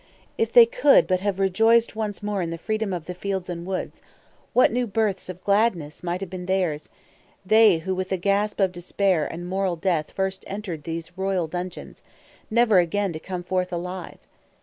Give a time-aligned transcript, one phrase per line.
[0.35, 3.67] If they could but have rejoiced once more in the freedom of the fields and
[3.67, 4.01] woods,
[4.51, 6.89] what new births of gladness might have been theirs,
[7.45, 12.01] they who with a gasp of despair and moral death first entered those royal dungeons,
[12.49, 14.17] never again to come forth alive!